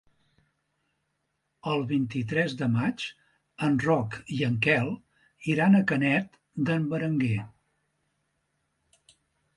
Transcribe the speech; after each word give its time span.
El 1.73 1.83
vint-i-tres 1.91 2.55
de 2.61 2.69
maig 2.77 3.05
en 3.69 3.77
Roc 3.85 4.17
i 4.37 4.39
en 4.49 4.57
Quel 4.67 4.89
iran 5.55 5.81
a 5.81 5.85
Canet 5.93 6.43
d'en 6.71 6.89
Berenguer. 6.95 7.39